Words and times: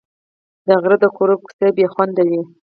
د 0.67 0.69
غره 0.81 0.97
د 1.03 1.05
کورو 1.15 1.35
کوڅې 1.43 1.67
بې 1.75 1.85
خونده 1.93 2.23
وې. 2.29 2.41